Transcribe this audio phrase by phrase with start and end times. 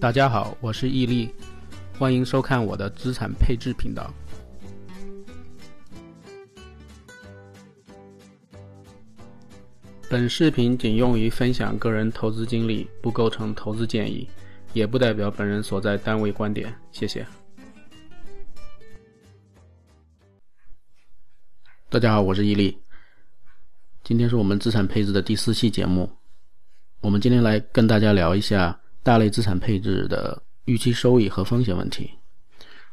[0.00, 1.30] 大家好，我是易力，
[1.98, 4.10] 欢迎收看我的资产配置频道。
[10.08, 14.26] 本视频仅用于分享个人投资经历，不构成投资建议，
[14.72, 16.74] 也不代表本人所在单位观点。
[16.90, 17.26] 谢谢。
[21.90, 22.78] 大家好，我是毅力，
[24.02, 26.10] 今天是我们资产配置的第四期节目。
[27.02, 32.10] 我们今天来跟大家聊一下大类资产配置的预期收益和风险问题。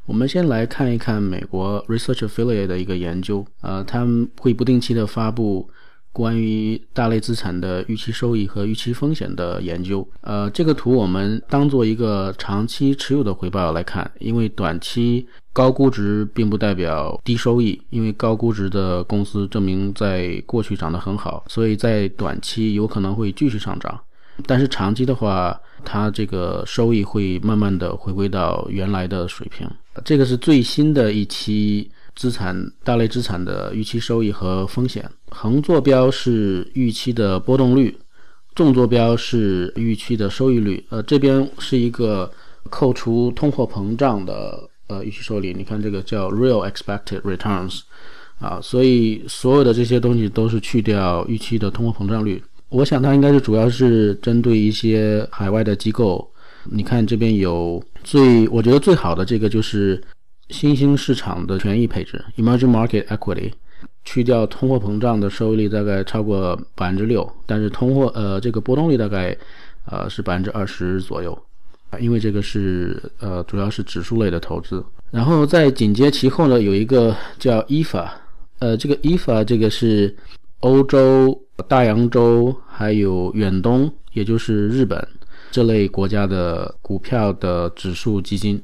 [0.06, 5.70] 我们先来看一看美国 Research Affiliate 的一个研究，呃，他们会不定期的发布。
[6.14, 24.02] 关于大类资产的预期收益和预期风险的研究，呃，这个图我们当做一个长期持有的回报来看，因为短期高估值并不代表低收益，因为高估值的公司证明在过去涨得很好，所以在短期有可能会继续上涨，
[24.46, 29.68] 但是长期的话，它这个收益会慢慢的回归到原来的水平。
[30.06, 31.90] 这个是最新的一期。
[32.18, 37.96] 资产大类资产的预期收益和风险，横坐标是预期的波动率，
[38.56, 40.84] 纵坐标是预期的收益率。
[40.90, 42.32] 呃，这边是一个
[42.72, 47.82] 扣除通货膨胀的呃预期收益，你看这个叫 real expected returns，
[48.40, 52.44] 啊，所以所有的这些东西都是去掉预期的通货膨胀率。
[52.70, 56.30] 我想它应该是主要是针对一些海外的机构。
[56.66, 60.02] 你看这边有最，我觉得最好的这个就是。
[60.50, 63.52] 新兴市场的权益配置 （Emerging Market Equity）
[64.06, 69.36] 去掉通货膨胀的收益率大概超过百分之六，但是通货呃这个波动率大概
[69.88, 71.38] 呃是百分之二十左右，
[72.00, 74.82] 因为这个是呃主要是指数类的投资。
[75.12, 78.08] 然后在紧接其后呢，有一个叫 EFA，
[78.60, 80.16] 呃这个 EFA 这个是
[80.62, 85.08] 欧洲、大洋洲还有远东，也就是日本
[85.52, 88.64] 这类国家的股票的指数基金。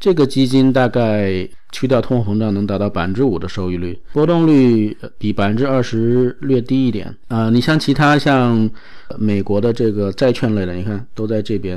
[0.00, 7.50] 这个基金大概去掉通货膨胀能达到百分之五的收益率，波动率比百分之二十略低一点啊。
[7.50, 8.70] 你像其他像
[9.18, 11.76] 美国的这个债券类的，你看都在这边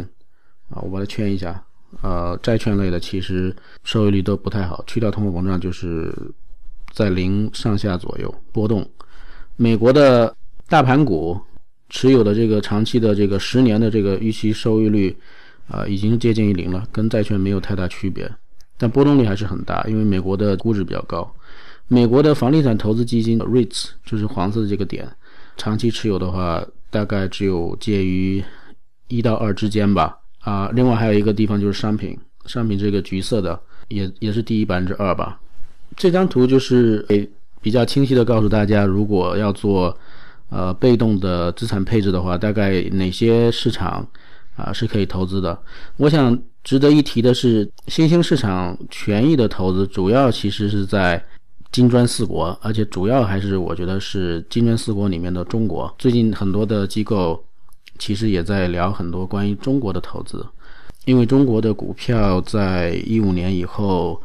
[0.69, 1.63] 啊，我把它圈一下。
[2.01, 3.53] 呃，债券类的其实
[3.83, 6.13] 收益率都不太好，去掉通货膨胀就是
[6.93, 8.87] 在零上下左右波动。
[9.61, 10.35] 美国的
[10.67, 11.39] 大盘股
[11.87, 15.15] 持有的这个长期的这个十年的这个预期收益率。
[15.67, 18.29] 啊，已经接近于零了，跟债券没有太大区别，
[18.77, 21.33] 但波动率还是很大，因为美国的估值比较高。
[21.87, 25.07] 美国的房地产投资基金 REITs 就是黄色的这个点，
[25.55, 28.43] 长期持有的话，大概只有介于
[29.07, 30.17] 一到二之间吧。
[30.39, 33.57] 啊，另外还有一个地方就是商品，商品这个橘色的
[33.87, 35.39] 也也是低于百分之二吧。
[35.95, 37.29] 这张图就是诶
[37.61, 39.97] 比较清晰的告诉大家，如果要做
[40.49, 44.07] 呃被动的资产配置的话，大概哪些市场。
[44.57, 45.57] 啊，是可以投资的。
[45.95, 51.23] 我想值得一提的是，新兴市场权益的投资主要其实是在
[51.71, 55.91] 金砖四国，而且主要还是我觉得是金砖四国里面的中国。
[55.97, 57.41] 最近很多的机构
[57.97, 60.45] 其实也在聊很多关于中国的投资，
[61.05, 64.21] 因为中国的股票在一五年以后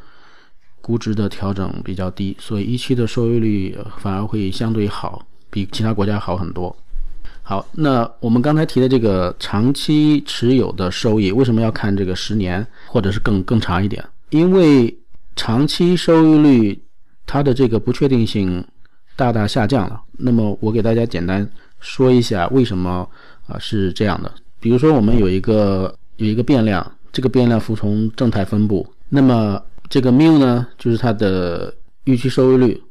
[0.87, 6.75] 估值的调整比较低，所以一期的收益率反而会相对好，比其他国家好很多。
[7.43, 14.05] 好，那我们刚才提的这个长期持有的收益，为什么要看这个十年或者是更更长一点？
[14.31, 14.97] 因为
[15.35, 16.81] 长期收益率
[17.27, 18.65] 它的这个不确定性
[19.17, 20.01] 大大下降了。
[20.13, 21.45] 那么我给大家简单
[21.81, 23.05] 说一下为什么
[23.49, 24.33] 啊是这样的。
[24.61, 31.75] 比如说我们有一个有一个变量，这个变量服从正态分布，那么这个 mu 呢就是它的
[32.05, 32.83] 预期收益率，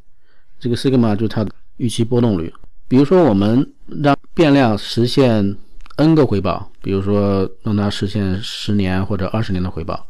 [0.59, 2.53] 这个 sigma 就是它的预期波动率。
[2.87, 5.55] 比如说我们让变量实现
[5.97, 10.05] n 个回报，比如说让它实现十年或者二十年的回报，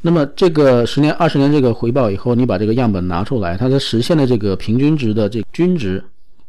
[0.00, 6.02] 那么这个十年、二十年这个回报以后，你把这个样本拿出来，它的实现的这个平均值的这均值，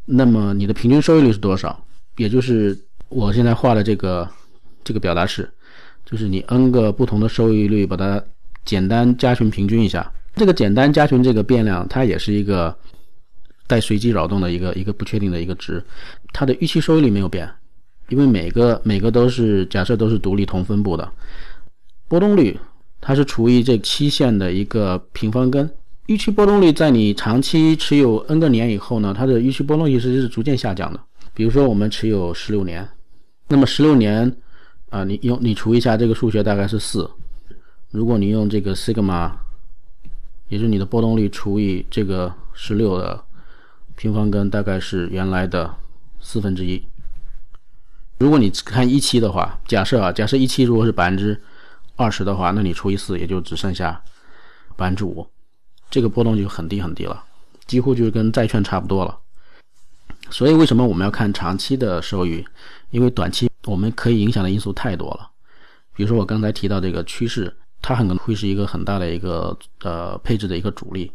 [0.06, 1.84] 那么你的平均收益率是多少？
[2.18, 2.78] 也就是
[3.10, 4.28] 我现在画的这个
[4.84, 5.50] 这个表达式，
[6.06, 8.24] 就是你 n 个不同的收益率把它
[8.66, 12.76] 简单加权平均一下，这个简单加权这个变量它也是一个。
[13.68, 15.84] 带随机扰动的一个一个不确定的一个值，
[16.32, 17.50] 它的预期收益率没有变，
[18.10, 21.12] 因为每个每个都是假设都是独立同分布的，
[22.08, 22.60] 波动率
[23.02, 25.68] 它是除以这期限的一个平方根，
[26.06, 31.00] 预期波动率在你长期持有 n 个年以后呢，它的预期波动率其实是逐渐下降的。
[31.34, 32.88] 比如说我们持有十六年，
[33.48, 34.32] 那么十六年
[34.92, 37.10] 啊，你用你除一下这个数学大概是四，
[37.96, 39.32] 如果你用这个 sigma，
[40.50, 43.24] 也就是你的波动率除以这个十六的。
[43.98, 45.74] 平方根大概是原来的
[46.20, 46.86] 四分之一，
[48.18, 51.42] 如果你看一期的话，假设啊，假设一期如果是百分之
[51.96, 54.04] 二十的话，那你除以四，也就只剩下
[54.76, 55.26] 百分之五，
[55.90, 57.24] 这个波动就很低很低了，
[57.66, 59.18] 几乎就是跟债券差不多了。
[60.30, 62.46] 所以为什么我们要看长期的收益？
[62.92, 65.32] 因为短期我们可以影响的因素太多了。
[65.96, 71.12] 比如说我刚才提到这个趋势，它很可能会是一个很大的一个呃配置的一个主力。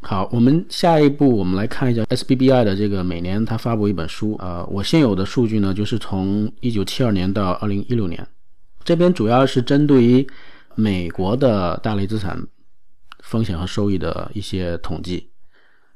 [0.00, 4.36] 好，我们下一步我们来看一下 SBBI 的这个每年它发布一本书。
[4.40, 8.26] 呃，我现有的数据呢，就是从一九七二年到二零一六年，
[8.82, 10.26] 这边主要是针对于
[10.74, 12.36] 美国的大类资产
[13.20, 15.28] 风险和收益的一些统计。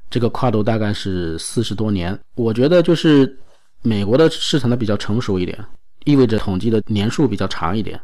[0.09, 3.37] 这个跨度大概是四十多年，我觉得就是
[3.83, 5.59] 美国的市场呢比较成熟一点，
[6.05, 8.01] 意味着统计的年数比较长一点，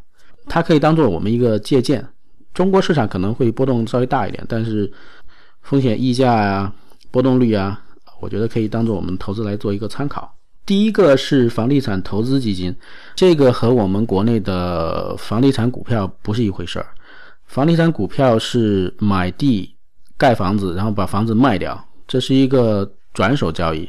[0.46, 2.06] 它可以当做我们一个借鉴。
[2.54, 4.92] 中国市场可能会波动稍微大一点，但是
[5.62, 6.72] 风险溢价啊、
[7.10, 7.80] 波动率啊，
[8.20, 10.30] 我觉得可以当做我们投资来做一个参考。
[10.64, 12.74] 第一个是房地产投资基金，
[13.16, 16.86] 这个和我们国内的房地产股票不是一回事儿。
[17.46, 19.74] 房地产股票是买地
[20.16, 21.82] 盖房子，然后把房子卖掉。
[22.06, 23.88] 这是一个转手交易，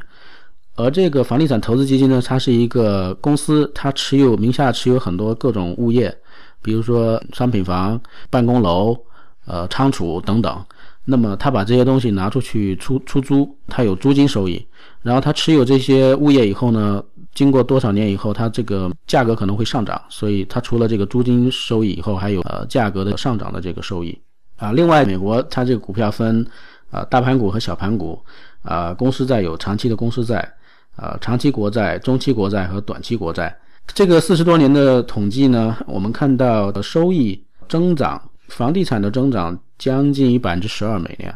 [0.75, 6.15] 而这个房地产投资基金呢，它是一个公司，它持有名下持有很多各种物业，
[6.63, 8.00] 比如说商品房、
[8.30, 8.98] 办公楼、
[9.45, 10.65] 呃仓储等等。
[11.06, 14.65] 那么他把这些东西拿出去出出租，他有租金收益。
[15.01, 17.04] 然后他持有这些物业以后呢，
[17.36, 24.18] 经过多少年以后，他这个价格可能会上涨，所以他除了这个租金收益以后，还有呃价格的上涨的这个收益
[24.56, 24.71] 啊。
[24.71, 26.45] 另外，美国它这个股票分。
[26.94, 28.24] 啊，大盘股和小盘股，
[28.62, 30.48] 啊，公司债有长期的公司债，
[30.95, 33.57] 啊，长期国债、中期国债和短期国债。
[33.88, 41.35] 这个四十多年的统计呢，我们看到的收益增长，房地产的增长将近于百分之十二每年，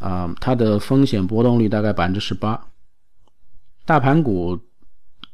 [0.00, 2.60] 啊，它的风险波动率大概百分之十八，
[3.84, 4.58] 大盘股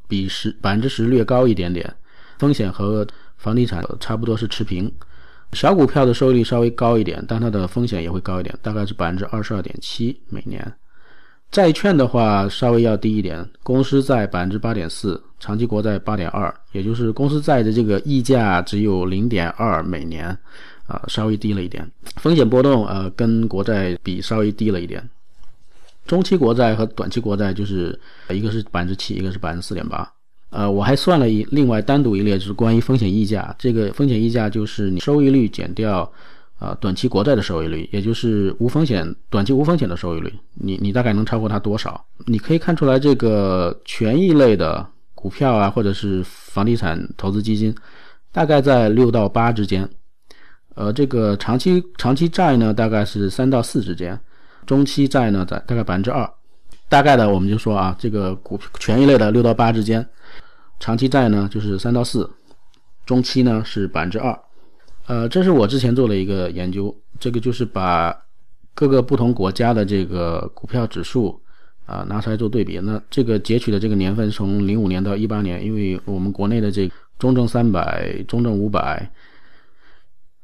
[0.06, 1.94] 比十百分之十略高一点点，
[2.38, 3.06] 风险和
[3.38, 4.92] 房地产差不多是持平。
[5.52, 10.74] 小股票的收益率稍微高一点，但它的风险也会高一点，大概是百分之二十二点七每年。
[11.50, 20.26] 债券的话稍微要低一点，公司债百分之八点四，长期国债八点二，也就是公司债的这个溢价只有零点二每年，
[20.86, 21.86] 啊，稍微低了一点。
[22.16, 25.06] 风险波动呃跟国债比稍微低了一点。
[26.06, 27.98] 中期国债和短期国债就是
[28.30, 30.10] 一个是百分之七，一个是百分之四点八。
[30.48, 33.54] 呃，我还算了一另外单独一列，就是关于风险溢价。
[33.58, 36.10] 这个风险溢价就是你收益率减掉，
[36.58, 40.32] 呃，短期国债的收益率，也就是无风险短期无风险的收益率。
[40.54, 42.02] 你你大概能超过它多少？
[42.24, 44.86] 你可以看出来，这个权益类的
[45.24, 47.74] 股票啊，或者是房地产投资基金，
[48.30, 49.88] 大概在六到八之间。
[50.74, 54.20] 呃，这个长期长期债呢，大概是三到四之间。
[54.66, 56.30] 中期债呢，在大概百分之二。
[56.90, 60.06] 大概的，我们就说啊，这个股权益类的六到八之间。
[60.78, 62.30] 长期债呢就是三到四，
[63.06, 64.38] 中期呢是百分之二，
[65.06, 68.14] 呃，这是我之前做了一个研究，这个就是把
[68.74, 71.40] 各个不同国家的这个股票指数
[71.86, 72.78] 啊拿出来做对比。
[72.78, 79.10] 那这个截取的这个年份从零五年到一八年，因为我们国内的这中证三百、中证五百，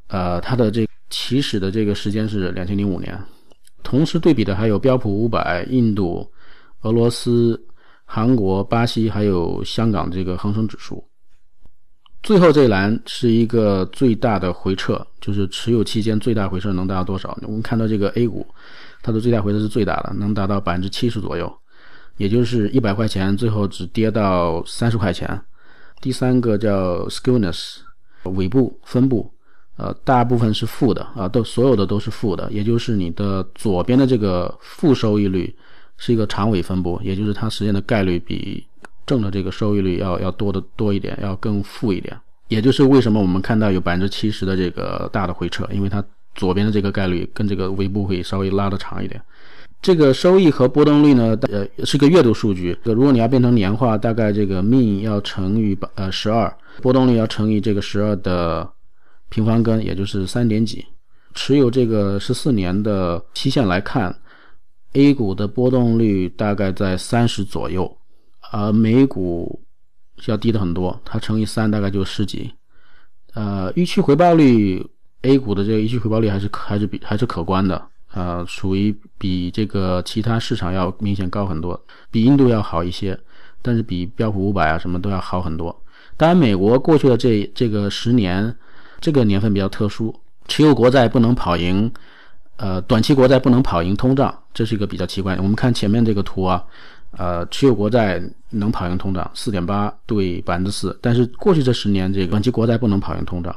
[0.08, 3.18] 呃，它的这起始的这个时间是两千零五年，
[3.82, 6.30] 同时对比的还有标普五百、印度、
[6.82, 7.60] 俄罗斯。
[8.12, 11.00] 韩国、巴西还有香港这个恒生指数，
[12.24, 17.38] 最后这一栏是一个最大的回撤，就是持有期间最大回撤能达到多少？
[17.42, 18.44] 我们看到这个 A 股，
[19.02, 21.52] 它的最大回撤是最大的，能达到百分之七十左右，
[22.16, 25.40] 也就是一百块钱最后只跌到三十块钱。
[26.00, 27.76] 第三个叫 Skewness，
[28.24, 29.32] 尾部分布，
[29.76, 35.54] 呃，大部分是负的啊，都所有的都是负的，也就是你的左边的这个负收益率。
[36.02, 38.66] 是一个长尾分布，也就是它实现的概率比
[39.04, 42.18] 正的这个收益率要要多的多一点，要更负一点。
[42.48, 46.02] 也就是为什么我们看到有百分之七十的这个大的回撤，因为它
[46.40, 49.20] 左边的这个概率跟这个尾部会稍微拉的长一点。
[49.82, 52.74] 这个收益和波动率呢，呃，是个月度数据。
[52.84, 58.66] 如果你要变成年化，大概这个 mean 要乘以呃十二，波动率要乘以这个十二的
[59.28, 60.86] 平方根，也就是三点几。
[61.34, 64.16] 持有这个十四年的期限来看。
[64.94, 67.96] A 股的波动率大概在三十左右，
[68.50, 69.62] 而美股
[70.26, 72.50] 要低的很多，它乘以三大概就十几。
[73.34, 74.84] 呃，预期回报率
[75.22, 83.18] ，A 股的这个预期回报率还是还是比还是可观的，呃，属于比这个其他市场要明显高很多，比印度要好一些，
[83.62, 85.74] 但是比标普五百啊什么都要好很多。
[86.16, 88.54] 当然，美国过去的这这个十年，
[89.00, 90.14] 这个年份比较特殊，
[90.48, 91.90] 持有国债不能跑赢。
[92.56, 95.34] 呃，短期国债不能跑赢通胀，这是一个比较奇怪。
[95.36, 96.62] 我们看前面这个图啊，
[97.12, 100.94] 呃，持有国债能跑赢通胀，四点八对百分之四。
[101.00, 103.56] 但是过去这十年，这个短期国债不能跑赢通胀。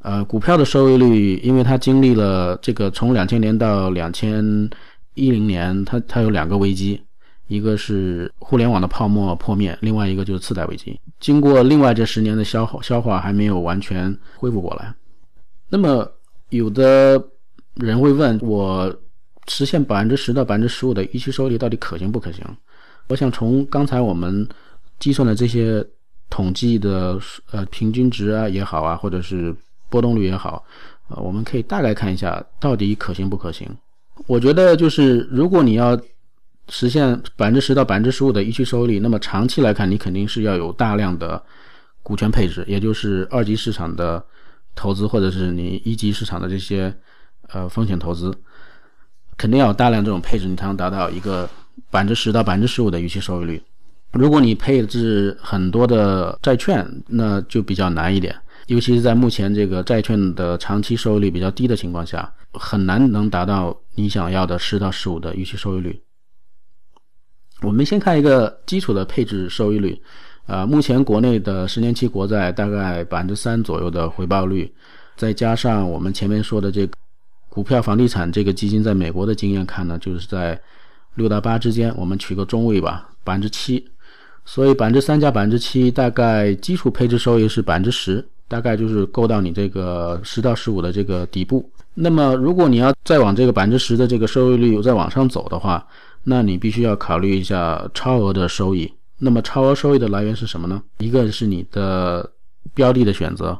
[0.00, 4.42] 呃，股票的收益率，因为它经历了这个从两千年到两千
[5.14, 7.00] 一零年，它它有两个危机，
[7.48, 10.98] 一个是互联网的泡沫破灭，另外一个就是次贷危机。
[11.18, 14.94] 经过另外这十年的消耗消化，还没有完全恢复过来。
[15.68, 16.08] 那么
[16.50, 17.22] 有的
[17.74, 18.94] 人会问我，
[19.48, 22.44] 实现百分之十到百分之十五的预期收益率到底可行不可行？
[23.08, 24.48] 我想从刚才我们
[25.00, 25.84] 计算的这些
[26.30, 27.18] 统计的
[27.50, 29.54] 呃平均值啊也好啊，或者是
[29.88, 30.64] 波动率也好，
[31.08, 33.68] 呃，我们可以大概看一下到底可行不可行。
[34.26, 35.98] 我觉得就是如果你要
[36.68, 41.42] 实现百分之十到百分之十五的预期收益率，那么长期来看，你肯定是要有大量的
[42.02, 44.22] 股权配置，也就是二级市场的
[44.74, 46.94] 投资，或者是你一级市场的这些
[47.48, 48.34] 呃风险投资，
[49.36, 51.48] 肯定要有大量这种配置，你才能达到一个。
[51.90, 53.62] 百分之十到百分之十五的预期收益率，
[54.12, 58.34] 如果你配置很多的债券，那就比较难一点。
[58.68, 66.00] 尤其是在目前这个债券的长期收益率比较低的情况下，很难能达到你想要的十到十五的预期收益率。
[67.60, 70.00] 我们先看一个基础的配置收益率，
[70.46, 74.72] 啊，目前国内的十年期国债大概百分之三左右的回报率，
[75.16, 76.92] 再加上我们前面说的这个
[77.48, 80.58] 股票、房地产这个基金在美国的经验看呢，就是在。
[81.14, 83.84] 六到八之间，我们取个中位吧，百分之七，
[84.44, 91.70] 所以百分之三加百分之七，大概基础配置收益是百分之十，大概就是够到你这个十到十五的这个底部。
[91.94, 95.86] 那么，如果你要再往这个百分之十的这个收益率再往上走的话，
[96.24, 98.92] 那你必须要考虑一下超额的收益。
[99.18, 100.82] 那么，超额收益的来源是什么呢？
[100.98, 102.28] 一个是你的
[102.74, 103.58] 标的的选择，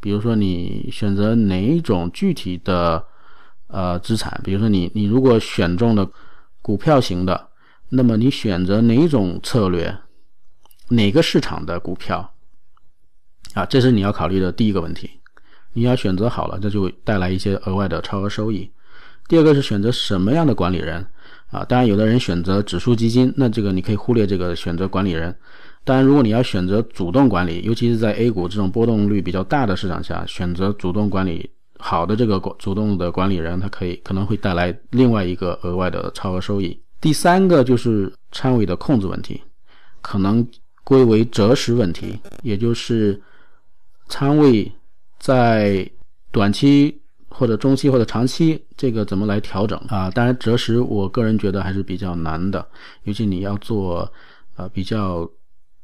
[0.00, 3.04] 比如说你选择哪一种具体的
[3.68, 6.08] 呃资产，比如说你你如果选中了。
[6.62, 7.48] 股票型的，
[7.90, 9.96] 那么你选择哪一种策略，
[10.88, 12.28] 哪个市场的股票
[13.56, 13.64] 啊？
[13.64, 15.10] 这是你要考虑的第一个问题。
[15.72, 18.70] 你要选择好了，这就带来一些额外的超额收益。
[19.28, 21.04] 第二个是选择什么样的管理人
[21.50, 21.64] 啊？
[21.64, 25.34] 当然，有的人选择指数基金，那这个你可以忽略这个选择管理人。
[25.84, 31.50] 当然，如果你要选择主动管理，尤其是在 A 股这种波动率比较大的市场下，选择主动管理。
[31.78, 36.80] 好的，这个主动的管理人，他可以可能会带来另外一个额外的超额收益。
[37.00, 39.42] 第三个就是仓位的控制问题，
[40.00, 40.46] 可能
[40.84, 43.20] 归为择时问题，也就是
[44.08, 44.70] 仓位
[45.18, 45.88] 在
[46.30, 50.10] 短期或者中期或者长期这个怎么来调整啊？
[50.10, 52.66] 当然，择时我个人觉得还是比较难的，
[53.04, 54.10] 尤其你要做
[54.56, 55.28] 呃比较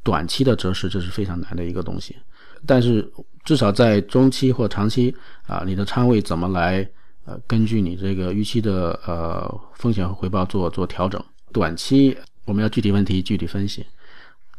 [0.02, 2.17] 短期的择时，这是非常难的一个东西。
[2.64, 3.11] 但是
[3.45, 5.14] 至少在中期或长期
[5.47, 6.88] 啊，你的仓位怎么来
[7.25, 11.23] 呃，根据你这个预期的呃风险和回报做做调整。
[11.52, 13.85] 短期我们要具体问题具体分析，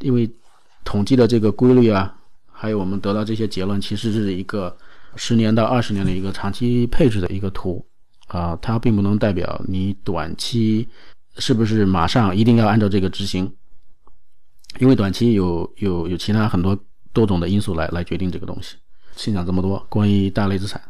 [0.00, 0.30] 因为
[0.84, 2.14] 统计的这个规律啊，
[2.64, 4.74] 还有我们得到这些结论，其实是一个
[5.16, 7.84] 十年到二十年的一个长期配置的一个图
[8.28, 10.88] 啊，它并不能代表你短期
[11.36, 13.52] 是不是马上一定要按照这个执行，
[14.78, 16.76] 因为短期有有有其他很多。
[17.14, 18.74] 多种的因素来来决定这个东西。
[19.14, 20.82] 先讲这么多关于大类资产，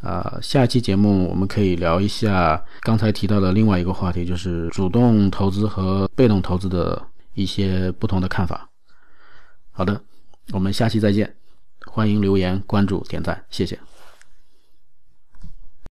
[0.00, 7.02] 啊，下期节目我们可以聊一下刚才提到的另外一个话题，就是主动投资和被动投资的
[7.34, 8.70] 一些不同的看法。
[9.72, 10.00] 好的，
[10.52, 11.34] 我们下期再见，
[11.86, 13.78] 欢迎留言、关注、点赞，谢谢。